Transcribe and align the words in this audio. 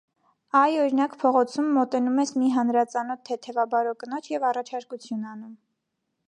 Այ, 0.59 0.69
օրինակ, 0.85 1.11
փողոցում 1.23 1.67
մոտենում 1.75 2.17
ես 2.21 2.31
մի 2.43 2.49
հանրածանոթ 2.55 3.21
թեթևաբարո 3.29 3.93
կնոջ 4.05 4.31
և 4.37 4.49
առաջարկություն 4.53 5.23
անում. 5.35 5.55